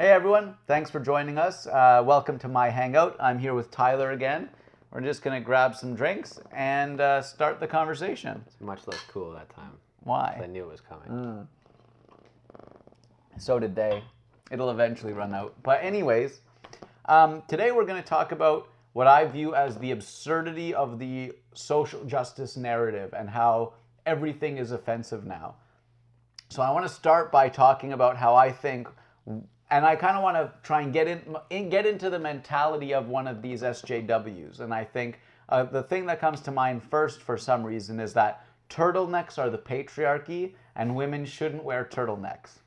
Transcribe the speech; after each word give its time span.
Hey 0.00 0.10
everyone, 0.10 0.54
thanks 0.68 0.90
for 0.90 1.00
joining 1.00 1.38
us. 1.38 1.66
Uh, 1.66 2.04
welcome 2.06 2.38
to 2.38 2.46
my 2.46 2.70
hangout. 2.70 3.16
I'm 3.18 3.36
here 3.36 3.52
with 3.52 3.72
Tyler 3.72 4.12
again. 4.12 4.48
We're 4.92 5.00
just 5.00 5.22
gonna 5.22 5.40
grab 5.40 5.74
some 5.74 5.96
drinks 5.96 6.38
and 6.52 7.00
uh, 7.00 7.20
start 7.20 7.58
the 7.58 7.66
conversation. 7.66 8.44
It's 8.46 8.60
much 8.60 8.86
less 8.86 9.00
cool 9.08 9.32
that 9.32 9.50
time. 9.50 9.72
Why? 10.04 10.38
I 10.40 10.46
knew 10.46 10.62
it 10.62 10.70
was 10.70 10.80
coming. 10.80 11.08
Mm. 11.08 11.46
So 13.38 13.58
did 13.58 13.74
they. 13.74 14.04
It'll 14.52 14.70
eventually 14.70 15.12
run 15.12 15.34
out. 15.34 15.56
But 15.64 15.82
anyways, 15.82 16.42
um, 17.06 17.42
today 17.48 17.72
we're 17.72 17.84
gonna 17.84 18.00
talk 18.00 18.30
about 18.30 18.68
what 18.92 19.08
I 19.08 19.24
view 19.24 19.56
as 19.56 19.78
the 19.78 19.90
absurdity 19.90 20.74
of 20.74 21.00
the 21.00 21.32
social 21.54 22.04
justice 22.04 22.56
narrative 22.56 23.12
and 23.18 23.28
how 23.28 23.72
everything 24.06 24.58
is 24.58 24.70
offensive 24.70 25.26
now. 25.26 25.56
So 26.50 26.62
I 26.62 26.70
want 26.70 26.86
to 26.86 26.88
start 26.88 27.32
by 27.32 27.48
talking 27.48 27.92
about 27.92 28.16
how 28.16 28.36
I 28.36 28.52
think, 28.52 28.86
and 29.70 29.84
I 29.84 29.96
kind 29.96 30.16
of 30.16 30.22
want 30.22 30.36
to 30.36 30.52
try 30.62 30.82
and 30.82 30.92
get 30.92 31.06
in, 31.06 31.36
in, 31.50 31.68
get 31.68 31.86
into 31.86 32.10
the 32.10 32.18
mentality 32.18 32.94
of 32.94 33.08
one 33.08 33.26
of 33.26 33.42
these 33.42 33.62
SJWs. 33.62 34.60
And 34.60 34.72
I 34.72 34.84
think 34.84 35.20
uh, 35.48 35.64
the 35.64 35.82
thing 35.82 36.06
that 36.06 36.20
comes 36.20 36.40
to 36.42 36.50
mind 36.50 36.82
first, 36.82 37.20
for 37.22 37.36
some 37.36 37.62
reason, 37.62 38.00
is 38.00 38.12
that 38.14 38.44
turtlenecks 38.70 39.38
are 39.38 39.50
the 39.50 39.58
patriarchy, 39.58 40.54
and 40.76 40.94
women 40.94 41.24
shouldn't 41.24 41.64
wear 41.64 41.84
turtlenecks, 41.84 42.58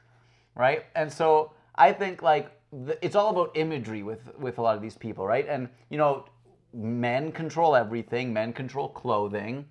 right? 0.55 0.85
And 0.95 1.11
so 1.11 1.53
I 1.75 1.93
think 1.93 2.21
like 2.21 2.51
the, 2.71 3.03
it's 3.03 3.15
all 3.15 3.29
about 3.29 3.55
imagery 3.55 4.03
with 4.03 4.35
with 4.37 4.57
a 4.57 4.61
lot 4.61 4.75
of 4.75 4.81
these 4.81 4.97
people, 4.97 5.25
right? 5.25 5.47
And 5.47 5.69
you 5.89 5.97
know, 5.97 6.25
men 6.73 7.31
control 7.31 7.75
everything. 7.75 8.33
Men 8.33 8.53
control 8.53 8.89
clothing 8.89 9.65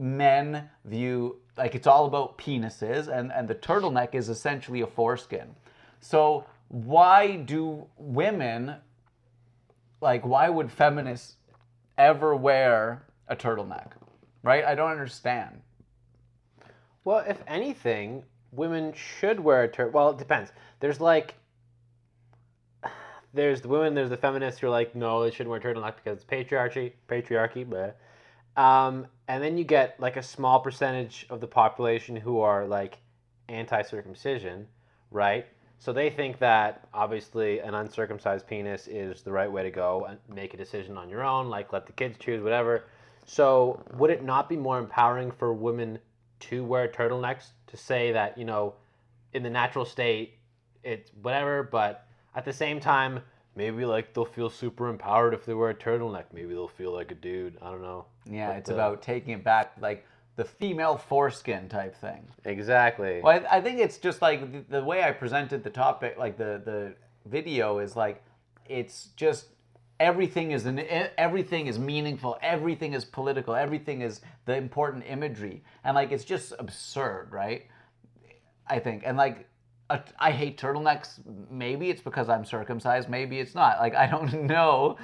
men 0.00 0.68
view 0.86 1.36
like 1.58 1.74
it's 1.74 1.86
all 1.86 2.06
about 2.06 2.38
penises 2.38 3.08
and, 3.08 3.30
and 3.32 3.46
the 3.46 3.54
turtleneck 3.54 4.14
is 4.14 4.30
essentially 4.30 4.80
a 4.80 4.86
foreskin. 4.86 5.54
So 6.00 6.46
why 6.70 7.36
do 7.36 7.86
women 7.98 8.76
like 10.00 10.24
why 10.24 10.48
would 10.48 10.70
feminists 10.70 11.34
ever 11.98 12.34
wear 12.34 13.04
a 13.28 13.36
turtleneck? 13.36 13.90
Right? 14.42 14.64
I 14.64 14.74
don't 14.74 14.90
understand. 14.90 15.60
Well, 17.04 17.24
if 17.26 17.42
anything, 17.46 18.22
women 18.52 18.92
should 18.94 19.40
wear 19.40 19.64
a 19.64 19.68
tur. 19.68 19.88
Well, 19.88 20.10
it 20.10 20.18
depends. 20.18 20.52
There's 20.78 21.00
like, 21.00 21.34
there's 23.34 23.60
the 23.60 23.68
women, 23.68 23.94
there's 23.94 24.10
the 24.10 24.16
feminists 24.16 24.60
who 24.60 24.68
are 24.68 24.70
like, 24.70 24.94
no, 24.94 25.22
they 25.22 25.30
shouldn't 25.30 25.50
wear 25.50 25.58
a 25.58 25.62
turtleneck 25.62 25.96
because 25.96 26.18
it's 26.18 26.24
patriarchy, 26.24 26.92
patriarchy, 27.08 27.68
but. 27.68 27.98
Um, 28.56 29.06
and 29.28 29.42
then 29.42 29.56
you 29.58 29.64
get 29.64 29.98
like 30.00 30.16
a 30.16 30.22
small 30.22 30.60
percentage 30.60 31.26
of 31.30 31.40
the 31.40 31.46
population 31.46 32.16
who 32.16 32.40
are 32.40 32.66
like 32.66 32.98
anti-circumcision, 33.48 34.66
right? 35.10 35.46
So 35.80 35.94
they 35.94 36.10
think 36.10 36.38
that 36.40 36.86
obviously 36.92 37.60
an 37.60 37.74
uncircumcised 37.74 38.46
penis 38.46 38.86
is 38.86 39.22
the 39.22 39.32
right 39.32 39.50
way 39.50 39.62
to 39.62 39.70
go 39.70 40.04
and 40.04 40.18
make 40.28 40.52
a 40.52 40.56
decision 40.58 40.98
on 40.98 41.08
your 41.08 41.24
own, 41.24 41.48
like 41.48 41.72
let 41.72 41.86
the 41.86 41.92
kids 41.92 42.18
choose, 42.18 42.42
whatever. 42.42 42.84
So 43.24 43.82
would 43.94 44.10
it 44.10 44.22
not 44.22 44.46
be 44.46 44.58
more 44.58 44.78
empowering 44.78 45.30
for 45.30 45.54
women 45.54 45.98
to 46.40 46.64
wear 46.64 46.86
turtlenecks 46.86 47.52
to 47.68 47.78
say 47.78 48.12
that, 48.12 48.36
you 48.36 48.44
know, 48.44 48.74
in 49.32 49.42
the 49.42 49.48
natural 49.48 49.86
state, 49.86 50.34
it's 50.84 51.12
whatever, 51.22 51.62
but 51.62 52.06
at 52.34 52.44
the 52.44 52.52
same 52.52 52.78
time, 52.78 53.20
maybe 53.56 53.86
like 53.86 54.12
they'll 54.12 54.26
feel 54.26 54.50
super 54.50 54.90
empowered 54.90 55.32
if 55.32 55.46
they 55.46 55.54
wear 55.54 55.70
a 55.70 55.74
turtleneck. 55.74 56.24
Maybe 56.30 56.48
they'll 56.48 56.68
feel 56.68 56.92
like 56.92 57.10
a 57.10 57.14
dude. 57.14 57.56
I 57.62 57.70
don't 57.70 57.82
know. 57.82 58.04
Yeah, 58.30 58.48
But, 58.48 58.56
it's 58.58 58.70
uh, 58.70 58.74
about 58.74 59.00
taking 59.00 59.32
it 59.32 59.42
back 59.42 59.72
like 59.80 60.04
the 60.40 60.44
female 60.46 60.96
foreskin 60.96 61.68
type 61.68 61.94
thing. 61.94 62.26
Exactly. 62.46 63.20
Well, 63.22 63.44
I, 63.50 63.58
I 63.58 63.60
think 63.60 63.78
it's 63.78 63.98
just 63.98 64.22
like 64.22 64.50
the, 64.50 64.78
the 64.78 64.82
way 64.82 65.02
I 65.02 65.10
presented 65.10 65.62
the 65.62 65.68
topic, 65.68 66.16
like 66.16 66.38
the 66.38 66.62
the 66.64 66.94
video 67.26 67.78
is 67.78 67.94
like 67.94 68.24
it's 68.66 69.10
just 69.16 69.48
everything 69.98 70.52
is 70.52 70.64
an, 70.64 70.78
everything 71.18 71.66
is 71.66 71.78
meaningful, 71.78 72.38
everything 72.40 72.94
is 72.94 73.04
political, 73.04 73.54
everything 73.54 74.00
is 74.00 74.22
the 74.46 74.56
important 74.56 75.04
imagery, 75.06 75.62
and 75.84 75.94
like 75.94 76.10
it's 76.10 76.24
just 76.24 76.54
absurd, 76.58 77.28
right? 77.30 77.66
I 78.66 78.78
think, 78.78 79.02
and 79.04 79.18
like. 79.18 79.46
I 80.20 80.30
hate 80.30 80.56
turtlenecks. 80.56 81.18
Maybe 81.50 81.90
it's 81.90 82.00
because 82.00 82.28
I'm 82.28 82.44
circumcised. 82.44 83.08
Maybe 83.08 83.40
it's 83.40 83.56
not. 83.56 83.80
Like 83.80 83.96
I 83.96 84.06
don't 84.06 84.44
know, 84.54 84.98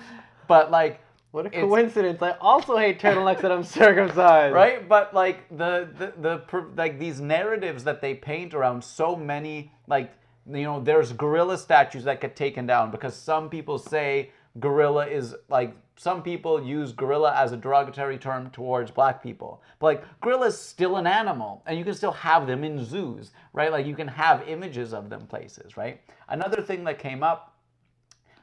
but 0.47 0.71
like 0.71 1.01
what 1.37 1.45
a 1.45 1.49
it's- 1.49 1.65
coincidence! 1.65 2.23
I 2.23 2.31
also 2.41 2.79
hate 2.79 2.99
turtlenecks 2.99 3.43
that 3.43 3.53
I'm 3.53 3.63
circumcised. 3.63 4.55
right 4.55 4.89
but 4.89 5.13
like 5.13 5.47
the, 5.51 5.87
the 5.99 6.41
the 6.49 6.65
like 6.77 6.99
these 6.99 7.21
narratives 7.21 7.85
that 7.85 8.01
they 8.01 8.15
paint 8.15 8.55
around 8.55 8.83
so 8.83 9.15
many 9.15 9.71
like 9.87 10.13
you 10.51 10.63
know 10.63 10.81
there's 10.81 11.13
gorilla 11.13 11.59
statues 11.59 12.05
that 12.05 12.23
get 12.23 12.37
taken 12.37 12.67
down 12.67 12.91
because 12.91 13.15
some 13.15 13.51
people 13.51 13.79
say 13.79 14.31
gorilla 14.61 15.07
is 15.07 15.35
like 15.51 15.77
some 15.97 16.23
people 16.23 16.63
use 16.63 16.93
gorilla 16.93 17.35
as 17.35 17.53
a 17.53 17.57
derogatory 17.57 18.17
term 18.17 18.49
towards 18.51 18.91
black 18.91 19.23
people 19.23 19.63
but 19.79 19.87
like 19.87 20.21
gorilla 20.21 20.47
is 20.47 20.59
still 20.59 20.97
an 20.97 21.07
animal 21.07 21.63
and 21.67 21.77
you 21.79 21.85
can 21.85 21.95
still 21.95 22.13
have 22.13 22.47
them 22.47 22.65
in 22.65 22.83
zoos 22.83 23.33
right 23.53 23.71
like 23.73 23.85
you 23.85 23.95
can 23.95 24.09
have 24.09 24.49
images 24.49 24.95
of 24.95 25.11
them 25.11 25.27
places 25.27 25.77
right 25.77 26.01
another 26.29 26.63
thing 26.63 26.85
that 26.85 26.99
came 26.99 27.23
up 27.23 27.56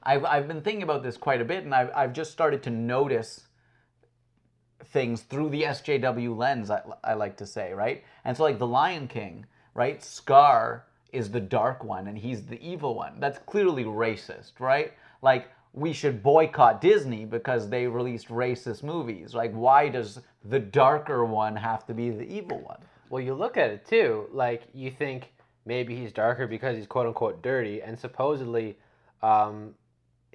I've, 0.04 0.26
I've 0.26 0.48
been 0.48 0.62
thinking 0.62 0.84
about 0.84 1.04
this 1.04 1.18
quite 1.18 1.42
a 1.42 1.46
bit 1.46 1.64
and 1.64 1.74
I've, 1.74 1.92
I've 1.96 2.14
just 2.14 2.32
started 2.32 2.62
to 2.64 2.70
notice 2.70 3.48
things 4.86 5.22
through 5.22 5.50
the 5.50 5.64
SJW 5.64 6.38
lens, 6.38 6.70
I, 6.70 6.82
I 7.04 7.14
like 7.14 7.38
to 7.38 7.46
say, 7.46 7.74
right? 7.74 8.04
And 8.26 8.36
so, 8.36 8.44
like 8.44 8.60
The 8.60 8.68
Lion 8.68 9.08
King, 9.08 9.46
right? 9.74 10.04
Scar 10.04 10.86
is 11.12 11.32
the 11.32 11.40
dark 11.40 11.84
one 11.84 12.08
and 12.08 12.18
he's 12.18 12.46
the 12.46 12.62
evil 12.62 12.96
one. 12.96 13.20
That's 13.20 13.40
clearly 13.40 13.86
racist, 13.86 14.60
right? 14.60 14.94
Like, 15.22 15.48
we 15.74 15.92
should 15.92 16.22
boycott 16.22 16.82
Disney 16.82 17.26
because 17.26 17.70
they 17.70 17.88
released 17.88 18.28
racist 18.28 18.84
movies. 18.84 19.34
Like, 19.34 19.52
why 19.54 19.90
does 19.90 20.20
the 20.46 20.60
darker 20.60 21.26
one 21.26 21.56
have 21.56 21.86
to 21.88 21.94
be 21.94 22.12
the 22.12 22.32
evil 22.32 22.60
one? 22.60 22.80
Well, 23.10 23.22
you 23.22 23.34
look 23.34 23.58
at 23.58 23.70
it 23.70 23.86
too. 23.86 24.28
Like 24.32 24.64
you 24.74 24.92
think 24.92 25.34
maybe 25.66 25.96
he's 25.96 26.12
darker 26.12 26.48
because 26.48 26.78
he's 26.78 26.88
quote 26.88 27.08
unquote 27.08 27.42
dirty, 27.42 27.82
and 27.82 27.98
supposedly, 27.98 28.78
um, 29.22 29.74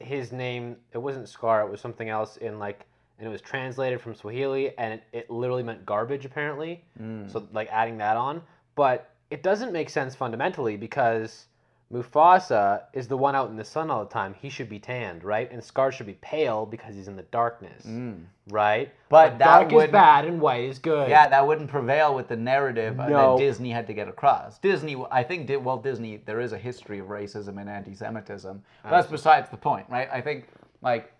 his 0.01 0.33
name 0.33 0.77
it 0.93 0.99
wasn't 0.99 1.29
Scar, 1.29 1.63
it 1.63 1.71
was 1.71 1.81
something 1.81 2.09
else 2.09 2.37
in 2.39 2.59
like, 2.59 2.87
and 3.19 3.27
it 3.27 3.31
was 3.31 3.41
translated 3.41 4.01
from 4.01 4.15
Swahili, 4.15 4.77
and 4.79 4.95
it, 4.95 5.03
it 5.13 5.31
literally 5.31 5.63
meant 5.63 5.85
garbage 5.85 6.25
apparently. 6.25 6.85
Mm. 7.01 7.31
So 7.31 7.47
like 7.53 7.69
adding 7.71 7.99
that 7.99 8.17
on, 8.17 8.43
but 8.75 9.11
it 9.31 9.43
doesn't 9.43 9.73
make 9.73 9.91
sense 9.91 10.15
fundamentally 10.15 10.77
because 10.77 11.47
Mufasa 11.93 12.83
is 12.93 13.09
the 13.09 13.17
one 13.17 13.35
out 13.35 13.49
in 13.49 13.57
the 13.57 13.65
sun 13.65 13.91
all 13.91 14.05
the 14.05 14.11
time. 14.11 14.35
He 14.35 14.51
should 14.51 14.69
be 14.69 14.79
tanned, 14.79 15.25
right? 15.25 15.51
And 15.51 15.65
Scar 15.65 15.91
should 15.91 16.07
be 16.07 16.19
pale 16.21 16.67
because 16.67 16.95
he's 16.95 17.09
in 17.09 17.17
the 17.17 17.23
darkness, 17.23 17.87
mm. 17.87 18.25
right? 18.51 18.93
But 19.09 19.39
that 19.39 19.71
dark 19.71 19.73
is 19.73 19.91
bad 19.91 20.27
and 20.27 20.39
white 20.39 20.65
is 20.65 20.79
good. 20.79 21.09
Yeah, 21.09 21.29
that 21.29 21.47
wouldn't 21.47 21.71
prevail 21.71 22.15
with 22.15 22.29
the 22.29 22.37
narrative 22.37 22.97
No. 22.97 23.37
that 23.39 23.43
Disney 23.43 23.71
had 23.71 23.87
to 23.87 23.95
get 23.95 24.07
across. 24.07 24.59
Disney, 24.59 25.03
I 25.11 25.23
think, 25.23 25.49
Walt 25.65 25.83
Disney, 25.83 26.19
there 26.27 26.41
is 26.41 26.53
a 26.53 26.59
history 26.59 26.99
of 26.99 27.07
racism 27.07 27.59
and 27.59 27.71
anti-Semitism. 27.71 28.63
But 28.83 28.91
that's 28.91 29.09
besides 29.09 29.49
the 29.49 29.57
point, 29.57 29.87
right? 29.89 30.11
I 30.13 30.21
think, 30.21 30.49
like, 30.83 31.11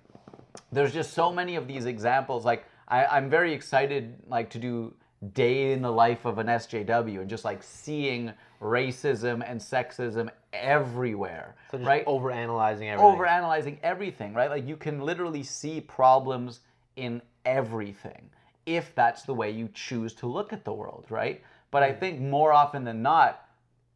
there's 0.71 0.93
just 0.93 1.15
so 1.15 1.33
many 1.33 1.57
of 1.57 1.67
these 1.67 1.87
examples. 1.87 2.45
Like, 2.45 2.67
I, 2.89 3.07
I'm 3.07 3.31
very 3.31 3.55
excited, 3.55 4.17
like, 4.27 4.51
to 4.51 4.59
do 4.59 4.93
day 5.35 5.73
in 5.73 5.83
the 5.83 5.91
life 5.91 6.25
of 6.25 6.39
an 6.39 6.47
SJW 6.47 7.21
and 7.21 7.29
just 7.29 7.45
like 7.45 7.63
seeing 7.63 8.33
racism 8.63 9.43
and 9.45 9.61
sexism 9.61 10.31
everywhere, 10.53 11.57
So 11.71 11.79
right? 11.79 12.07
overanalyzing 12.07 12.89
everything. 12.89 12.99
overanalyzing 12.99 13.79
everything, 13.83 14.35
right? 14.35 14.51
Like 14.51 14.67
you 14.67 14.77
can 14.77 15.01
literally 15.01 15.43
see 15.43 15.81
problems 15.81 16.61
in 16.97 17.21
everything 17.45 18.31
if 18.67 18.95
that's 18.95 19.23
the 19.23 19.35
way 19.35 19.51
you 19.51 19.69
choose 19.73 20.13
to 20.15 20.27
look 20.27 20.53
at 20.53 20.65
the 20.65 20.73
world, 20.73 21.07
right? 21.09 21.43
But 21.71 21.83
I 21.83 21.93
mm. 21.93 22.01
think 22.01 22.21
more 22.21 22.53
often 22.53 22.85
than 22.85 23.03
not, 23.03 23.49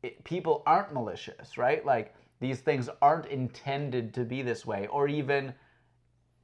it, 0.03 0.23
people 0.25 0.63
aren't 0.67 0.93
malicious, 0.93 1.57
right? 1.57 1.85
Like 1.85 2.15
these 2.41 2.61
things 2.61 2.89
aren't 3.01 3.27
intended 3.27 4.15
to 4.15 4.25
be 4.25 4.43
this 4.43 4.67
way, 4.67 4.87
or 4.89 5.09
even 5.09 5.55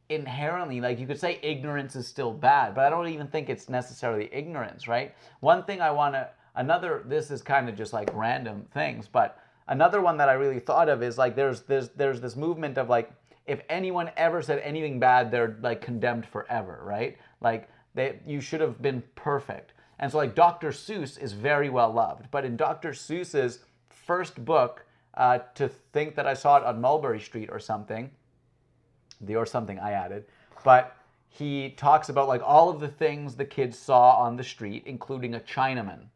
inherently, 0.08 0.80
like 0.80 0.98
you 0.98 1.06
could 1.06 1.20
say 1.20 1.38
ignorance 1.42 1.94
is 1.96 2.06
still 2.06 2.32
bad, 2.32 2.74
but 2.74 2.84
I 2.84 2.90
don't 2.90 3.08
even 3.08 3.28
think 3.28 3.48
it's 3.48 3.68
necessarily 3.68 4.28
ignorance, 4.32 4.88
right? 4.88 5.14
One 5.40 5.64
thing 5.64 5.80
I 5.80 5.90
want 5.90 6.14
to, 6.14 6.28
another, 6.54 7.02
this 7.06 7.30
is 7.30 7.42
kind 7.42 7.68
of 7.68 7.76
just 7.76 7.92
like 7.92 8.10
random 8.14 8.66
things, 8.72 9.06
but 9.06 9.38
another 9.68 10.00
one 10.00 10.16
that 10.16 10.28
I 10.28 10.32
really 10.32 10.60
thought 10.60 10.88
of 10.88 11.02
is 11.02 11.18
like 11.18 11.36
there's 11.36 11.62
there's 11.62 11.90
there's 11.90 12.20
this 12.20 12.36
movement 12.36 12.78
of 12.78 12.88
like 12.88 13.10
if 13.46 13.62
anyone 13.68 14.10
ever 14.16 14.42
said 14.42 14.58
anything 14.60 14.98
bad, 14.98 15.30
they're 15.30 15.56
like 15.62 15.80
condemned 15.80 16.26
forever, 16.26 16.80
right? 16.82 17.18
Like 17.40 17.68
they 17.94 18.20
you 18.26 18.40
should 18.40 18.60
have 18.60 18.80
been 18.82 19.02
perfect. 19.14 19.72
And 19.98 20.10
so 20.10 20.18
like 20.18 20.34
Dr. 20.34 20.70
Seuss 20.70 21.18
is 21.18 21.32
very 21.32 21.68
well 21.68 21.92
loved, 21.92 22.30
but 22.30 22.44
in 22.44 22.56
Dr. 22.56 22.90
Seuss's 22.90 23.60
first 23.88 24.44
book, 24.44 24.84
uh, 25.14 25.38
to 25.54 25.68
think 25.68 26.14
that 26.14 26.26
I 26.26 26.34
saw 26.34 26.58
it 26.58 26.64
on 26.64 26.80
Mulberry 26.80 27.20
Street 27.20 27.48
or 27.50 27.58
something, 27.58 28.10
the 29.20 29.36
or 29.36 29.46
something 29.46 29.78
I 29.78 29.92
added, 29.92 30.24
but 30.64 30.94
he 31.28 31.70
talks 31.70 32.08
about 32.08 32.28
like 32.28 32.42
all 32.44 32.68
of 32.68 32.80
the 32.80 32.88
things 32.88 33.36
the 33.36 33.44
kids 33.44 33.78
saw 33.78 34.16
on 34.16 34.36
the 34.36 34.44
street, 34.44 34.82
including 34.86 35.34
a 35.34 35.40
Chinaman, 35.40 36.06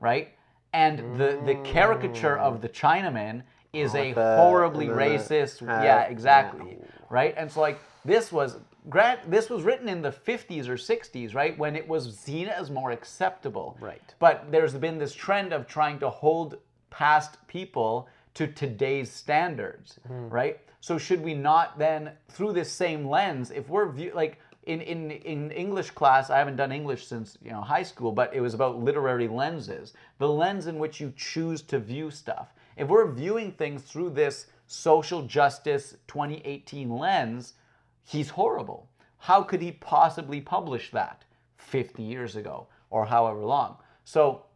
right? 0.00 0.34
And 0.72 1.18
the 1.20 1.40
the 1.44 1.56
caricature 1.64 2.38
of 2.38 2.60
the 2.62 2.68
Chinaman 2.68 3.42
is 3.72 3.94
Oh, 3.94 3.98
a 3.98 4.12
the- 4.12 4.36
horribly 4.36 4.86
the 4.86 4.92
racist. 4.94 5.60
yeah, 5.62 5.82
yeah. 5.82 6.02
exactly. 6.04 6.78
Right? 7.10 7.34
And 7.36 7.50
so 7.50 7.60
like 7.60 7.78
this 8.04 8.32
was 8.32 8.58
grant 8.88 9.30
this 9.30 9.48
was 9.50 9.62
written 9.62 9.88
in 9.88 10.00
the 10.02 10.10
50s 10.12 10.68
or 10.68 10.76
60s, 10.76 11.34
right? 11.34 11.56
When 11.58 11.76
it 11.76 11.86
was 11.86 12.16
seen 12.18 12.48
as 12.48 12.70
more 12.70 12.90
acceptable. 12.90 13.76
Right. 13.80 14.14
But 14.18 14.50
there's 14.50 14.74
been 14.74 14.98
this 14.98 15.14
trend 15.14 15.52
of 15.52 15.66
trying 15.66 15.98
to 16.00 16.08
hold 16.10 16.56
past 16.90 17.36
people 17.48 18.08
to 18.34 18.46
today's 18.46 19.10
standards, 19.10 19.98
right? 20.08 20.58
So 20.82 20.98
should 20.98 21.22
we 21.22 21.34
not 21.34 21.78
then, 21.78 22.10
through 22.28 22.54
this 22.54 22.70
same 22.70 23.06
lens, 23.06 23.52
if 23.52 23.68
we're 23.68 23.88
view 23.88 24.10
like 24.16 24.40
in, 24.64 24.80
in 24.80 25.12
in 25.12 25.52
English 25.52 25.92
class, 25.92 26.28
I 26.28 26.38
haven't 26.38 26.56
done 26.56 26.72
English 26.72 27.06
since 27.06 27.38
you 27.40 27.52
know 27.52 27.60
high 27.60 27.84
school, 27.84 28.10
but 28.10 28.34
it 28.34 28.40
was 28.40 28.52
about 28.52 28.82
literary 28.82 29.28
lenses, 29.28 29.94
the 30.18 30.28
lens 30.28 30.66
in 30.66 30.80
which 30.80 31.00
you 31.00 31.12
choose 31.16 31.62
to 31.62 31.78
view 31.78 32.10
stuff. 32.10 32.52
If 32.76 32.88
we're 32.88 33.12
viewing 33.12 33.52
things 33.52 33.84
through 33.84 34.10
this 34.10 34.48
social 34.66 35.22
justice 35.22 35.94
2018 36.08 36.90
lens, 36.90 37.54
he's 38.02 38.30
horrible. 38.30 38.90
How 39.18 39.44
could 39.44 39.62
he 39.62 39.70
possibly 39.70 40.40
publish 40.40 40.90
that 40.90 41.24
50 41.58 42.02
years 42.02 42.34
ago 42.34 42.66
or 42.90 43.06
however 43.06 43.44
long? 43.44 43.76
So, 44.04 44.46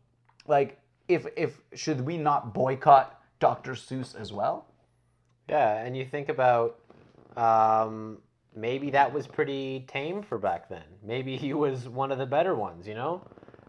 like, 0.48 0.80
if 1.06 1.24
if 1.36 1.60
should 1.74 2.00
we 2.00 2.16
not 2.16 2.52
boycott 2.52 3.22
Dr. 3.38 3.74
Seuss 3.74 4.20
as 4.20 4.32
well? 4.32 4.66
Yeah, 5.48 5.78
and 5.78 5.96
you 5.96 6.04
think 6.04 6.28
about 6.28 6.78
um, 7.36 8.18
maybe 8.54 8.90
that 8.90 9.12
was 9.12 9.26
pretty 9.26 9.84
tame 9.88 10.22
for 10.22 10.38
back 10.38 10.68
then. 10.68 10.84
Maybe 11.02 11.36
he 11.36 11.52
was 11.52 11.88
one 11.88 12.10
of 12.10 12.18
the 12.18 12.26
better 12.26 12.54
ones, 12.54 12.86
you 12.86 12.94
know? 12.94 13.22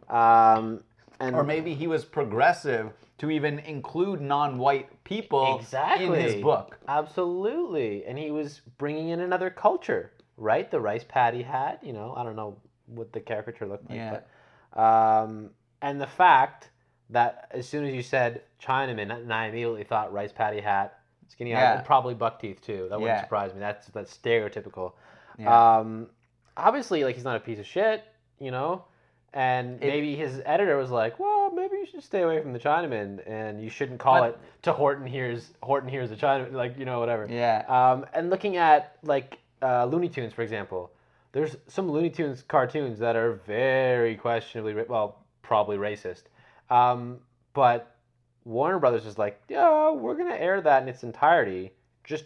Um, 0.10 0.84
and 1.20 1.36
Or 1.36 1.44
maybe 1.44 1.74
he 1.74 1.88
was 1.88 2.06
progressive 2.06 2.92
to 3.18 3.32
even 3.32 3.60
include 3.60 4.22
non-white 4.22 5.04
people 5.04 5.56
in 5.56 5.60
Exactly. 5.60 6.22
his 6.22 6.42
book. 6.42 6.78
Absolutely. 6.88 8.06
And 8.06 8.18
he 8.18 8.32
was 8.32 8.62
bringing 8.78 9.10
in 9.10 9.20
another 9.22 9.50
culture, 9.50 10.12
right? 10.38 10.70
The 10.70 10.80
rice 10.80 11.04
paddy 11.08 11.42
hat, 11.42 11.80
you 11.84 11.94
know, 11.94 12.14
I 12.16 12.24
don't 12.24 12.36
know 12.36 12.58
what 12.86 13.12
the 13.12 13.20
caricature 13.20 13.66
looked 13.66 13.90
like. 13.90 13.98
Yeah. 13.98 14.20
But, 14.74 14.82
um, 14.82 15.50
and 15.82 16.00
the 16.00 16.08
fact 16.08 16.70
that 17.10 17.48
as 17.52 17.68
soon 17.68 17.86
as 17.86 17.94
you 17.94 18.04
said 18.04 18.42
Chinaman, 18.62 19.12
and 19.12 19.34
I 19.34 19.48
immediately 19.48 19.84
thought 19.84 20.14
rice 20.14 20.32
paddy 20.32 20.62
hat, 20.62 20.97
skinny 21.28 21.52
Yeah. 21.52 21.72
eye, 21.72 21.76
and 21.76 21.86
probably 21.86 22.14
buck 22.14 22.40
teeth 22.40 22.62
too. 22.62 22.88
That 22.90 23.00
wouldn't 23.00 23.18
Yeah. 23.18 23.22
surprise 23.24 23.54
me. 23.54 23.60
That's 23.60 23.88
that's 23.88 24.16
stereotypical. 24.18 24.94
Yeah. 25.38 25.78
Um, 25.78 26.10
obviously, 26.56 27.04
like 27.04 27.16
he's 27.16 27.24
not 27.24 27.36
a 27.38 27.40
piece 27.40 27.60
of 27.60 27.66
shit, 27.66 28.04
you 28.40 28.52
know. 28.52 28.86
And 29.34 29.84
It- 29.84 29.88
maybe 29.88 30.16
his 30.16 30.42
editor 30.46 30.78
was 30.78 30.90
like, 30.90 31.20
"Well, 31.20 31.52
maybe 31.52 31.78
you 31.78 31.86
should 31.86 32.02
stay 32.04 32.22
away 32.24 32.42
from 32.42 32.54
the 32.54 32.60
Chinaman, 32.60 33.22
and 33.28 33.62
you 33.62 33.70
shouldn't 33.70 34.00
call 34.00 34.20
But- 34.22 34.30
it 34.32 34.40
to 34.64 34.72
Horton 34.74 35.06
Hears 35.06 35.54
Horton 35.62 35.90
Hears 35.90 36.12
a 36.12 36.16
Chinaman, 36.16 36.54
like 36.54 36.78
you 36.78 36.86
know 36.86 37.00
whatever." 37.00 37.28
Yeah. 37.30 37.64
Um, 37.68 38.06
and 38.14 38.30
looking 38.30 38.58
at 38.58 38.98
like 39.04 39.40
uh, 39.62 39.86
Looney 39.86 40.08
Tunes, 40.10 40.34
for 40.34 40.44
example, 40.44 40.92
there's 41.34 41.58
some 41.68 41.92
Looney 41.92 42.10
Tunes 42.12 42.42
cartoons 42.44 43.00
that 43.00 43.16
are 43.16 43.34
very 43.34 44.16
questionably, 44.16 44.74
well, 44.88 45.18
probably 45.42 45.78
racist. 45.78 46.24
Um, 46.70 47.20
but 47.54 47.96
Warner 48.48 48.80
Brothers 48.80 49.06
is 49.06 49.18
like, 49.18 49.42
yeah, 49.50 49.92
we're 49.92 50.16
gonna 50.16 50.36
air 50.36 50.62
that 50.62 50.82
in 50.82 50.88
its 50.88 51.04
entirety. 51.04 51.74
Just 52.04 52.26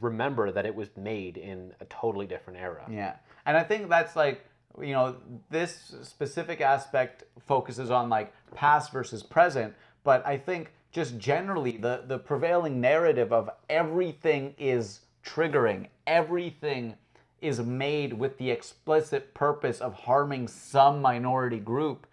remember 0.00 0.50
that 0.50 0.64
it 0.64 0.74
was 0.74 0.88
made 0.96 1.36
in 1.36 1.72
a 1.80 1.84
totally 1.84 2.26
different 2.26 2.58
era. 2.58 2.86
Yeah. 2.90 3.16
And 3.44 3.56
I 3.56 3.62
think 3.62 3.88
that's 3.88 4.16
like, 4.16 4.46
you 4.80 4.92
know, 4.92 5.16
this 5.50 5.94
specific 6.02 6.60
aspect 6.60 7.24
focuses 7.46 7.90
on 7.90 8.08
like 8.08 8.32
past 8.54 8.90
versus 8.90 9.22
present, 9.22 9.74
but 10.02 10.26
I 10.26 10.38
think 10.38 10.72
just 10.92 11.18
generally 11.18 11.76
the 11.76 12.04
the 12.06 12.18
prevailing 12.18 12.80
narrative 12.80 13.32
of 13.32 13.50
everything 13.68 14.54
is 14.58 15.00
triggering, 15.24 15.88
everything 16.06 16.94
is 17.42 17.60
made 17.60 18.14
with 18.14 18.38
the 18.38 18.50
explicit 18.50 19.34
purpose 19.34 19.80
of 19.80 19.92
harming 19.92 20.48
some 20.48 21.02
minority 21.02 21.58
group. 21.58 22.06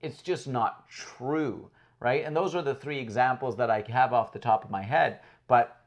It's 0.00 0.22
just 0.22 0.46
not 0.48 0.88
true, 0.88 1.70
right? 2.02 2.24
And 2.24 2.36
those 2.36 2.54
are 2.54 2.62
the 2.62 2.74
three 2.74 2.98
examples 2.98 3.56
that 3.56 3.70
I 3.70 3.84
have 3.88 4.12
off 4.12 4.32
the 4.32 4.38
top 4.38 4.64
of 4.64 4.70
my 4.70 4.82
head, 4.82 5.20
but 5.46 5.78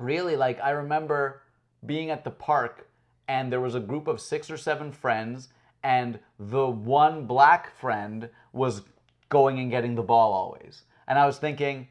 really 0.00 0.36
like 0.36 0.58
i 0.60 0.70
remember 0.70 1.42
being 1.86 2.10
at 2.10 2.24
the 2.24 2.30
park 2.30 2.88
and 3.28 3.52
there 3.52 3.60
was 3.60 3.74
a 3.74 3.80
group 3.80 4.08
of 4.08 4.20
six 4.20 4.50
or 4.50 4.56
seven 4.56 4.90
friends 4.90 5.48
and 5.82 6.18
the 6.38 6.66
one 6.66 7.26
black 7.26 7.74
friend 7.78 8.28
was 8.52 8.82
going 9.28 9.58
and 9.60 9.70
getting 9.70 9.94
the 9.94 10.02
ball 10.02 10.32
always. 10.32 10.82
And 11.06 11.18
i 11.18 11.26
was 11.26 11.38
thinking 11.38 11.88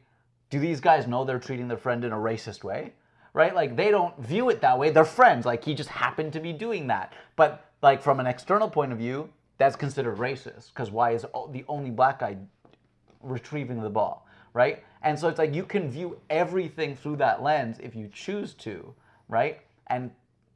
do 0.50 0.58
these 0.58 0.80
guys 0.80 1.06
know 1.06 1.24
they're 1.24 1.38
treating 1.38 1.68
their 1.68 1.78
friend 1.78 2.04
in 2.04 2.12
a 2.12 2.16
racist 2.16 2.64
way? 2.64 2.92
Right? 3.32 3.54
Like 3.54 3.76
they 3.76 3.92
don't 3.92 4.18
view 4.18 4.50
it 4.50 4.60
that 4.62 4.76
way. 4.76 4.90
They're 4.90 5.04
friends. 5.04 5.46
Like 5.46 5.64
he 5.64 5.74
just 5.74 5.88
happened 5.88 6.32
to 6.32 6.40
be 6.40 6.52
doing 6.52 6.88
that. 6.88 7.12
But 7.36 7.64
like 7.82 8.02
from 8.02 8.18
an 8.18 8.26
external 8.26 8.68
point 8.68 8.90
of 8.90 8.98
view 8.98 9.30
that's 9.58 9.76
considered 9.76 10.16
racist 10.18 10.68
because 10.68 10.90
why 10.90 11.12
is 11.12 11.24
the 11.52 11.64
only 11.68 11.90
black 11.90 12.18
guy 12.18 12.36
retrieving 13.22 13.82
the 13.82 13.90
ball, 13.90 14.26
right? 14.54 14.82
And 15.02 15.18
so 15.18 15.28
it's 15.28 15.38
like 15.38 15.54
you 15.54 15.64
can 15.64 15.90
view 15.90 16.18
everything 16.28 16.94
through 16.96 17.16
that 17.16 17.42
lens 17.42 17.78
if 17.80 17.94
you 17.94 18.08
choose 18.12 18.54
to, 18.54 18.94
right? 19.28 19.60
And 19.88 20.10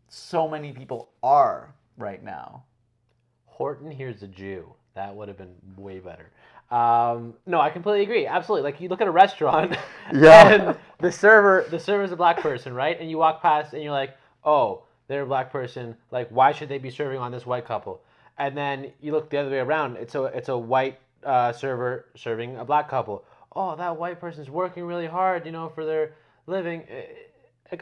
so 0.09 0.47
many 0.49 0.73
people 0.73 1.09
are 1.23 1.75
right 1.97 2.23
now. 2.23 2.63
Horton 3.47 3.91
Hears 3.91 4.23
a 4.23 4.27
Jew. 4.29 4.73
That 4.95 5.15
would 5.15 5.29
have 5.29 5.37
been 5.39 5.55
way 5.77 5.99
better. 5.99 6.31
Um, 6.71 7.35
no, 7.47 7.61
I 7.61 7.71
completely 7.71 8.03
agree. 8.03 8.27
Absolutely. 8.27 8.71
Like 8.71 8.81
you 8.81 8.89
look 8.89 9.01
at 9.01 9.07
a 9.07 9.13
restaurant, 9.13 9.77
Yeah. 10.13 10.49
and 10.49 10.79
the 10.99 11.11
server, 11.13 11.67
the 11.71 11.79
server's 11.79 12.13
a 12.13 12.17
black 12.17 12.41
person, 12.41 12.73
right? 12.75 12.99
And 13.01 13.11
you 13.11 13.19
walk 13.19 13.43
past, 13.43 13.75
and 13.75 13.83
you're 13.83 13.93
like, 13.93 14.17
oh, 14.45 14.83
they're 15.09 15.23
a 15.23 15.27
black 15.27 15.53
person. 15.53 15.97
Like, 16.11 16.29
why 16.31 16.53
should 16.53 16.69
they 16.69 16.79
be 16.79 16.91
serving 16.91 17.19
on 17.19 17.31
this 17.33 17.45
white 17.47 17.67
couple? 17.67 18.01
And 18.39 18.57
then 18.57 18.93
you 19.01 19.13
look 19.13 19.31
the 19.31 19.39
other 19.39 19.51
way 19.51 19.59
around. 19.59 19.97
It's 19.97 20.15
a 20.15 20.25
it's 20.25 20.49
a 20.49 20.57
white 20.59 20.99
uh, 21.25 21.53
server 21.53 22.07
serving 22.17 22.57
a 22.57 22.65
black 22.65 22.89
couple. 22.89 23.25
Oh, 23.57 23.77
that 23.77 23.97
white 23.97 24.21
person's 24.21 24.51
working 24.51 24.85
really 24.85 25.07
hard, 25.07 25.47
you 25.47 25.53
know, 25.53 25.69
for 25.69 25.85
their 25.85 26.15
living. 26.47 26.85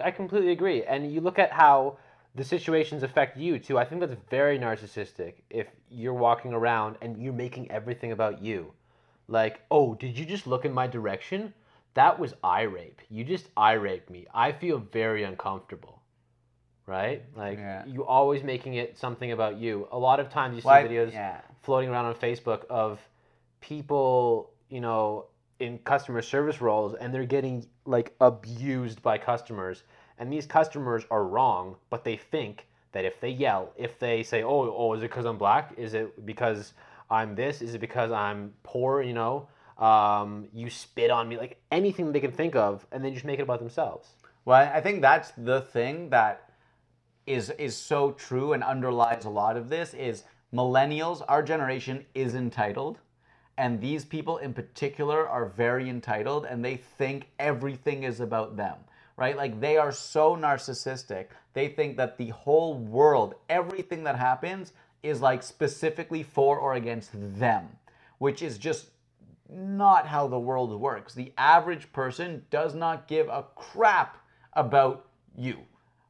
I, 0.02 0.10
completely 0.10 0.52
agree. 0.52 0.84
And 0.84 1.12
you 1.12 1.20
look 1.20 1.38
at 1.38 1.50
how 1.52 1.98
the 2.34 2.44
situations 2.44 3.02
affect 3.02 3.36
you 3.36 3.58
too. 3.58 3.78
I 3.78 3.84
think 3.84 4.00
that's 4.00 4.14
very 4.30 4.58
narcissistic. 4.58 5.34
If 5.50 5.66
you're 5.90 6.14
walking 6.14 6.52
around 6.52 6.96
and 7.02 7.22
you're 7.22 7.32
making 7.32 7.70
everything 7.70 8.12
about 8.12 8.42
you, 8.42 8.72
like, 9.28 9.60
oh, 9.70 9.94
did 9.94 10.16
you 10.18 10.24
just 10.24 10.46
look 10.46 10.64
in 10.64 10.72
my 10.72 10.86
direction? 10.86 11.52
That 11.94 12.18
was 12.18 12.34
eye 12.42 12.62
rape. 12.62 13.00
You 13.10 13.24
just 13.24 13.48
eye 13.56 13.72
raped 13.74 14.08
me. 14.08 14.26
I 14.34 14.52
feel 14.52 14.78
very 14.78 15.24
uncomfortable. 15.24 16.00
Right? 16.86 17.22
Like 17.36 17.58
Yeah. 17.58 17.84
you 17.86 18.04
always 18.04 18.42
making 18.42 18.74
it 18.74 18.98
something 18.98 19.32
about 19.32 19.56
you. 19.56 19.88
A 19.92 19.98
lot 19.98 20.20
of 20.20 20.28
times 20.30 20.54
you 20.56 20.62
see 20.62 20.66
Why- 20.68 20.84
videos 20.84 21.12
yeah. 21.12 21.40
floating 21.62 21.90
around 21.90 22.06
on 22.06 22.14
Facebook 22.14 22.64
of 22.68 22.98
people, 23.62 24.50
you 24.68 24.80
know, 24.80 25.26
in 25.60 25.78
customer 25.78 26.20
service 26.20 26.60
roles 26.60 26.94
and 26.94 27.14
they're 27.14 27.24
getting 27.24 27.64
like 27.86 28.14
abused 28.20 29.00
by 29.02 29.16
customers. 29.16 29.84
And 30.18 30.30
these 30.30 30.44
customers 30.44 31.04
are 31.10 31.24
wrong, 31.24 31.76
but 31.88 32.04
they 32.04 32.16
think 32.16 32.66
that 32.92 33.04
if 33.06 33.20
they 33.20 33.30
yell, 33.30 33.72
if 33.76 33.98
they 33.98 34.22
say, 34.22 34.42
"Oh, 34.42 34.74
oh, 34.76 34.92
is 34.92 35.00
it 35.00 35.08
because 35.08 35.24
I'm 35.24 35.38
black? 35.38 35.72
Is 35.78 35.94
it 35.94 36.26
because 36.26 36.74
I'm 37.10 37.34
this? 37.34 37.62
Is 37.62 37.74
it 37.74 37.80
because 37.80 38.12
I'm 38.12 38.52
poor?" 38.62 39.02
You 39.02 39.14
know, 39.14 39.48
um, 39.78 40.48
you 40.52 40.68
spit 40.68 41.10
on 41.10 41.28
me, 41.28 41.38
like 41.38 41.60
anything 41.70 42.12
they 42.12 42.20
can 42.20 42.32
think 42.32 42.54
of, 42.54 42.86
and 42.92 43.02
then 43.02 43.14
just 43.14 43.24
make 43.24 43.38
it 43.38 43.42
about 43.42 43.60
themselves. 43.60 44.10
Well, 44.44 44.58
I 44.58 44.76
I 44.76 44.80
think 44.82 45.00
that's 45.00 45.32
the 45.36 45.62
thing 45.62 46.10
that 46.10 46.50
is 47.26 47.50
is 47.50 47.76
so 47.76 48.12
true 48.12 48.52
and 48.52 48.62
underlies 48.62 49.24
a 49.24 49.30
lot 49.30 49.56
of 49.56 49.70
this 49.70 49.94
is 49.94 50.24
millennials, 50.52 51.22
our 51.28 51.42
generation 51.42 52.04
is 52.14 52.34
entitled. 52.34 52.98
And 53.58 53.80
these 53.80 54.04
people 54.04 54.38
in 54.38 54.54
particular 54.54 55.28
are 55.28 55.46
very 55.46 55.88
entitled 55.88 56.46
and 56.46 56.64
they 56.64 56.76
think 56.76 57.28
everything 57.38 58.04
is 58.04 58.20
about 58.20 58.56
them, 58.56 58.76
right? 59.16 59.36
Like 59.36 59.60
they 59.60 59.76
are 59.76 59.92
so 59.92 60.36
narcissistic. 60.36 61.26
They 61.52 61.68
think 61.68 61.96
that 61.98 62.16
the 62.16 62.30
whole 62.30 62.74
world, 62.74 63.34
everything 63.48 64.04
that 64.04 64.16
happens 64.16 64.72
is 65.02 65.20
like 65.20 65.42
specifically 65.42 66.22
for 66.22 66.58
or 66.58 66.74
against 66.74 67.10
them, 67.12 67.68
which 68.18 68.40
is 68.40 68.56
just 68.56 68.86
not 69.50 70.06
how 70.06 70.26
the 70.26 70.38
world 70.38 70.72
works. 70.80 71.14
The 71.14 71.32
average 71.36 71.92
person 71.92 72.44
does 72.50 72.74
not 72.74 73.06
give 73.06 73.28
a 73.28 73.44
crap 73.54 74.16
about 74.54 75.06
you, 75.36 75.58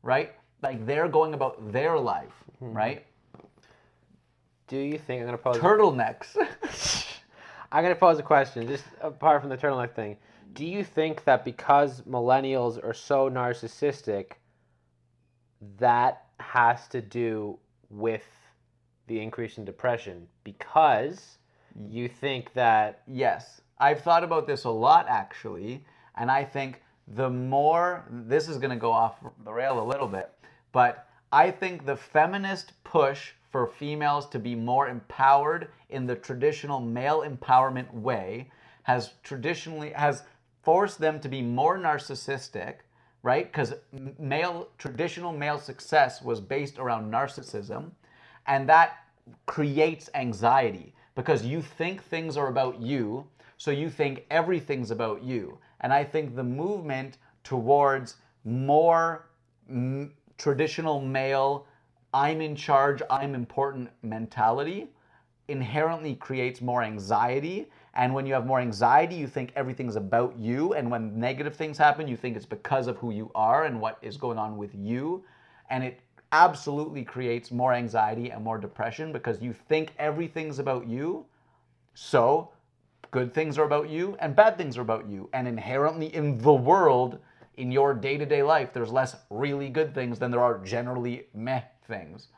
right? 0.03 0.33
Like 0.63 0.87
they're 0.87 1.09
going 1.09 1.35
about 1.35 1.73
their 1.73 1.99
life, 1.99 2.45
hmm. 2.61 2.73
right? 2.73 3.07
Do 4.69 4.79
you 4.79 4.97
think 4.97 5.21
I'm 5.21 5.27
gonna 5.27 5.39
pose? 5.39 5.57
Turtlenecks. 5.57 7.09
I'm 7.73 7.83
gonna 7.83 7.95
pose 7.95 8.19
a 8.19 8.23
question, 8.23 8.69
just 8.69 8.85
apart 9.00 9.41
from 9.41 9.49
the 9.49 9.57
turtleneck 9.57 9.95
thing. 9.95 10.19
Do 10.52 10.67
you 10.67 10.85
think 10.85 11.25
that 11.25 11.43
because 11.43 12.02
millennials 12.02 12.83
are 12.85 12.93
so 12.93 13.31
narcissistic, 13.31 14.33
that 15.79 16.26
has 16.38 16.87
to 16.88 17.00
do 17.00 17.59
with 17.88 18.25
the 19.07 19.19
increase 19.21 19.57
in 19.57 19.64
depression? 19.64 20.29
Because 20.45 21.38
you 21.88 22.09
think 22.09 22.52
that 22.52 23.02
yes. 23.07 23.62
I've 23.79 24.02
thought 24.02 24.23
about 24.23 24.47
this 24.47 24.64
a 24.64 24.71
lot 24.71 25.07
actually, 25.09 25.83
and 26.17 26.31
I 26.31 26.45
think 26.45 26.83
the 27.09 27.31
more 27.31 28.05
this 28.11 28.49
is 28.49 28.59
to 28.59 28.76
go 28.76 28.93
off 28.93 29.17
the 29.45 29.52
rail 29.52 29.81
a 29.81 29.87
little 29.87 30.07
bit, 30.07 30.31
but 30.73 31.09
I 31.33 31.50
think 31.50 31.87
the 31.87 31.97
feminist 31.97 32.73
push 32.85 33.33
for 33.53 33.67
females 33.67 34.29
to 34.31 34.39
be 34.39 34.55
more 34.55 34.89
empowered 34.89 35.69
in 35.91 36.07
the 36.07 36.17
traditional 36.17 36.81
male 36.81 37.21
empowerment 37.21 37.93
way 37.93 38.51
has 38.85 39.13
traditionally 39.23 39.91
has 39.91 40.23
forced 40.63 40.99
them 40.99 41.21
to 41.21 41.29
be 41.29 41.43
more 41.43 41.79
narcissistic, 41.79 42.77
right? 43.23 43.53
Because 43.53 43.75
male 44.19 44.69
traditional 44.79 45.33
male 45.33 45.59
success 45.59 46.23
was 46.23 46.41
based 46.41 46.79
around 46.79 47.13
narcissism, 47.13 47.91
and 48.47 48.69
that 48.69 49.05
creates 49.47 50.09
anxiety 50.15 50.95
because 51.15 51.45
you 51.45 51.61
think 51.61 52.03
things 52.03 52.37
are 52.37 52.49
about 52.49 52.81
you, 52.81 53.27
so 53.59 53.71
you 53.71 53.91
think 53.91 54.25
everything's 54.31 54.91
about 54.91 55.23
you. 55.23 55.59
And 55.81 55.93
I 55.93 56.05
think 56.05 56.35
the 56.35 56.43
movement 56.43 57.19
towards 57.45 58.17
more 58.45 59.29
traditional 60.39 61.01
male, 61.01 61.67
I'm 62.14 62.40
in 62.40 62.54
charge, 62.54 63.02
I'm 63.11 63.35
important 63.35 63.90
mentality 64.02 64.88
inherently 65.49 66.14
creates 66.14 66.61
more 66.61 66.83
anxiety. 66.83 67.71
And 67.95 68.14
when 68.14 68.26
you 68.26 68.35
have 68.35 68.47
more 68.47 68.61
anxiety, 68.61 69.14
you 69.16 69.26
think 69.26 69.52
everything's 69.54 69.97
about 69.97 70.37
you. 70.38 70.75
And 70.75 70.90
when 70.90 71.19
negative 71.19 71.54
things 71.54 71.76
happen, 71.76 72.09
you 72.09 72.16
think 72.16 72.37
it's 72.37 72.47
because 72.47 72.87
of 72.87 72.97
who 72.97 73.11
you 73.12 73.31
are 73.35 73.64
and 73.64 73.81
what 73.81 73.99
is 74.02 74.16
going 74.16 74.38
on 74.38 74.57
with 74.57 74.75
you. 74.75 75.25
And 75.71 75.85
it 75.85 76.00
absolutely 76.33 77.04
creates 77.04 77.50
more 77.50 77.75
anxiety 77.75 78.31
and 78.31 78.42
more 78.42 78.59
depression 78.59 79.12
because 79.12 79.42
you 79.42 79.52
think 79.52 79.92
everything's 79.99 80.59
about 80.59 80.87
you. 80.87 81.26
So, 81.95 82.50
good 83.11 83.35
things 83.35 83.59
are 83.59 83.64
about 83.64 83.90
you 83.90 84.16
and 84.21 84.35
bad 84.35 84.57
things 84.57 84.78
are 84.78 84.83
about 84.83 85.07
you. 85.07 85.28
And 85.35 85.47
inherently 85.47 86.14
in 86.14 86.38
the 86.38 86.54
world, 86.54 87.19
in 87.59 87.71
your 87.71 87.92
day 87.92 88.16
to 88.16 88.25
day 88.25 88.42
life, 88.42 88.73
there's 88.73 88.90
less 88.90 89.16
really 89.28 89.69
good 89.69 89.95
things 89.95 90.19
than 90.19 90.31
there 90.31 90.42
are 90.42 90.59
generally 90.61 91.26
meh 91.35 91.62
things. 91.87 92.29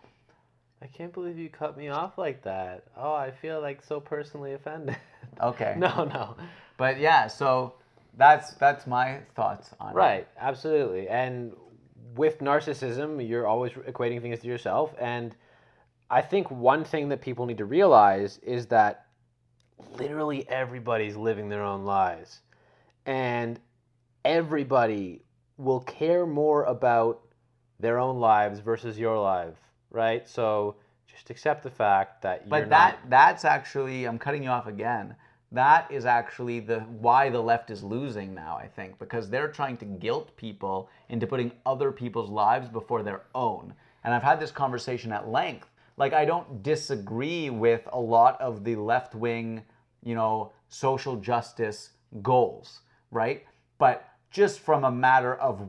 I 0.83 0.87
can't 0.87 1.13
believe 1.13 1.39
you 1.39 1.49
cut 1.49 1.79
me 1.79 1.89
off 1.89 2.19
like 2.19 2.43
that. 2.43 2.85
Oh, 2.97 3.15
I 3.15 3.31
feel 3.31 3.61
like 3.61 3.83
so 3.83 4.01
personally 4.01 4.53
offended. 4.55 4.97
Okay. 5.43 5.75
no, 5.77 6.05
no. 6.05 6.37
But 6.77 7.01
yeah, 7.01 7.27
so 7.27 7.75
that's 8.17 8.55
that's 8.55 8.87
my 8.87 9.19
thoughts 9.35 9.71
on 9.81 9.91
it. 9.91 9.95
Right, 9.97 10.29
absolutely. 10.39 11.09
And 11.09 11.53
with 12.15 12.39
narcissism, 12.39 13.27
you're 13.27 13.47
always 13.47 13.73
equating 13.73 14.23
things 14.23 14.39
to 14.41 14.47
yourself. 14.47 14.95
And 15.01 15.35
I 16.09 16.21
think 16.21 16.51
one 16.53 16.85
thing 16.85 17.09
that 17.09 17.21
people 17.21 17.47
need 17.47 17.59
to 17.59 17.65
realize 17.65 18.39
is 18.39 18.67
that 18.67 19.07
literally 19.99 20.49
everybody's 20.49 21.17
living 21.17 21.49
their 21.49 21.65
own 21.65 21.85
lives. 21.85 22.41
And 23.07 23.59
everybody 24.25 25.23
will 25.57 25.81
care 25.81 26.27
more 26.27 26.65
about 26.65 27.24
their 27.85 27.99
own 27.99 28.19
lives 28.19 28.61
versus 28.61 28.99
your 28.99 29.19
life, 29.19 29.59
right? 29.91 30.27
So 30.27 30.77
just 31.07 31.29
accept 31.29 31.63
the 31.63 31.71
fact 31.71 32.23
that 32.23 32.41
you're 32.41 32.51
But 32.51 32.71
that 32.71 32.99
that's 33.09 33.45
actually 33.45 34.07
I'm 34.07 34.19
cutting 34.19 34.43
you 34.43 34.49
off 34.49 34.67
again. 34.67 35.15
That 35.53 35.89
is 35.91 36.07
actually 36.07 36.61
the 36.61 36.81
why 36.81 37.29
the 37.29 37.41
left 37.41 37.71
is 37.71 37.83
losing 37.85 38.35
now, 38.35 38.57
I 38.57 38.67
think, 38.67 38.99
because 38.99 39.29
they're 39.29 39.49
trying 39.49 39.77
to 39.77 39.85
guilt 39.85 40.35
people 40.37 40.89
into 41.11 41.27
putting 41.27 41.53
other 41.67 41.93
people's 41.93 42.31
lives 42.31 42.69
before 42.69 43.03
their 43.03 43.21
own. 43.35 43.75
And 44.03 44.15
I've 44.15 44.23
had 44.23 44.41
this 44.41 44.51
conversation 44.51 45.13
at 45.13 45.29
length. 45.29 45.69
Like 45.99 46.15
I 46.15 46.25
don't 46.25 46.63
disagree 46.63 47.51
with 47.51 47.87
a 47.93 48.01
lot 48.01 48.41
of 48.41 48.65
the 48.65 48.77
left-wing, 48.77 49.63
you 50.03 50.15
know, 50.15 50.53
social 50.69 51.17
justice 51.17 51.91
goals, 52.23 52.81
right? 53.11 53.45
But 53.79 54.09
just 54.31 54.59
from 54.61 54.85
a 54.85 54.91
matter 54.91 55.35
of 55.37 55.69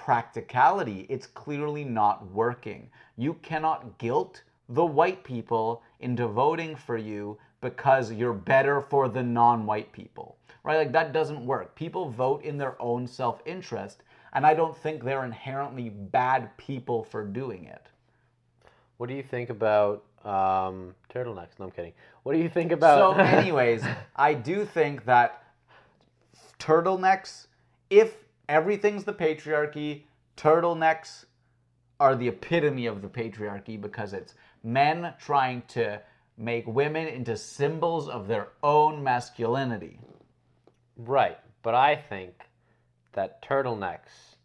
practicality, 0.00 1.06
it's 1.10 1.26
clearly 1.26 1.84
not 1.84 2.26
working. 2.32 2.88
You 3.18 3.34
cannot 3.42 3.98
guilt 3.98 4.42
the 4.70 4.84
white 4.84 5.22
people 5.24 5.82
into 6.00 6.26
voting 6.26 6.74
for 6.74 6.96
you 6.96 7.36
because 7.60 8.10
you're 8.10 8.32
better 8.32 8.80
for 8.80 9.10
the 9.10 9.22
non 9.22 9.66
white 9.66 9.92
people, 9.92 10.38
right? 10.64 10.78
Like 10.78 10.92
that 10.92 11.12
doesn't 11.12 11.44
work. 11.44 11.74
People 11.74 12.08
vote 12.08 12.42
in 12.42 12.56
their 12.56 12.80
own 12.80 13.06
self 13.06 13.42
interest, 13.44 14.02
and 14.32 14.46
I 14.46 14.54
don't 14.54 14.74
think 14.74 15.04
they're 15.04 15.24
inherently 15.26 15.90
bad 15.90 16.56
people 16.56 17.04
for 17.04 17.22
doing 17.22 17.66
it. 17.66 17.86
What 18.96 19.10
do 19.10 19.14
you 19.14 19.22
think 19.22 19.50
about 19.50 20.04
um, 20.24 20.94
turtlenecks? 21.12 21.58
No, 21.58 21.66
I'm 21.66 21.70
kidding. 21.72 21.92
What 22.22 22.32
do 22.32 22.38
you 22.38 22.48
think 22.48 22.72
about? 22.72 23.16
So, 23.16 23.22
anyways, 23.38 23.82
I 24.16 24.32
do 24.32 24.64
think 24.64 25.04
that 25.04 25.44
turtlenecks, 26.58 27.48
if 27.90 28.16
everything's 28.50 29.04
the 29.04 29.12
patriarchy, 29.12 30.02
turtlenecks 30.36 31.24
are 32.00 32.16
the 32.16 32.26
epitome 32.26 32.86
of 32.86 33.00
the 33.00 33.08
patriarchy 33.08 33.80
because 33.80 34.12
it's 34.12 34.34
men 34.64 35.14
trying 35.20 35.62
to 35.68 36.00
make 36.36 36.66
women 36.66 37.06
into 37.06 37.36
symbols 37.36 38.08
of 38.08 38.26
their 38.26 38.48
own 38.62 39.02
masculinity. 39.02 40.00
right, 40.96 41.38
but 41.62 41.74
I 41.74 41.94
think 41.94 42.32
that 43.12 43.42
turtlenecks 43.42 44.36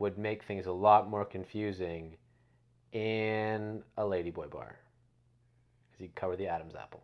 would 0.00 0.18
make 0.18 0.42
things 0.42 0.66
a 0.66 0.72
lot 0.72 1.08
more 1.08 1.24
confusing 1.24 2.16
in 2.92 3.82
a 3.96 4.02
ladyboy 4.02 4.50
bar 4.50 4.76
because 5.90 6.02
you 6.02 6.08
cover 6.14 6.36
the 6.36 6.48
Adam's 6.48 6.74
apple. 6.74 7.02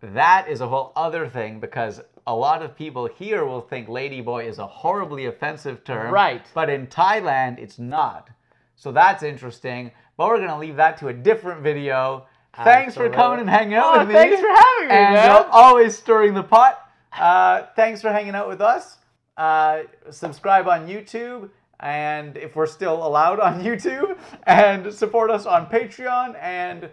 That 0.00 0.46
is 0.48 0.60
a 0.60 0.68
whole 0.68 0.92
other 0.96 1.28
thing 1.28 1.58
because 1.60 2.00
a 2.26 2.34
lot 2.34 2.62
of 2.62 2.76
people 2.76 3.06
here 3.06 3.44
will 3.44 3.60
think 3.62 3.88
ladyboy 3.88 4.46
is 4.46 4.58
a 4.58 4.66
horribly 4.66 5.26
offensive 5.26 5.82
term. 5.84 6.12
Right. 6.12 6.44
But 6.54 6.68
in 6.70 6.86
Thailand, 6.86 7.58
it's 7.58 7.78
not. 7.78 8.28
So 8.76 8.92
that's 8.92 9.22
interesting. 9.22 9.90
But 10.16 10.28
we're 10.28 10.36
going 10.38 10.48
to 10.50 10.58
leave 10.58 10.76
that 10.76 10.98
to 10.98 11.08
a 11.08 11.12
different 11.12 11.62
video. 11.62 12.26
Thanks 12.64 12.94
for 12.94 13.08
coming 13.08 13.40
and 13.40 13.48
hanging 13.50 13.74
out 13.74 13.94
Oh, 13.94 13.98
with 14.00 14.08
me. 14.08 14.14
thanks 14.14 14.40
for 14.40 14.48
having 14.48 14.88
me, 14.88 14.94
and 14.94 15.14
man. 15.14 15.46
always 15.52 15.96
stirring 15.96 16.34
the 16.34 16.42
pot. 16.42 16.78
Uh, 17.16 17.66
thanks 17.76 18.02
for 18.02 18.10
hanging 18.10 18.34
out 18.34 18.48
with 18.48 18.60
us. 18.60 18.96
Uh, 19.36 19.82
subscribe 20.10 20.66
on 20.66 20.88
YouTube, 20.88 21.50
and 21.78 22.36
if 22.36 22.56
we're 22.56 22.66
still 22.66 23.06
allowed 23.06 23.38
on 23.38 23.60
YouTube, 23.64 24.18
and 24.44 24.92
support 24.92 25.30
us 25.30 25.46
on 25.46 25.66
Patreon, 25.66 26.36
and 26.42 26.88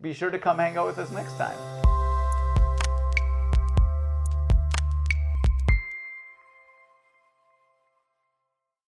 be 0.00 0.14
sure 0.14 0.30
to 0.30 0.38
come 0.38 0.56
hang 0.58 0.78
out 0.78 0.86
with 0.86 0.98
us 0.98 1.10
next 1.10 1.36
time. 1.36 1.89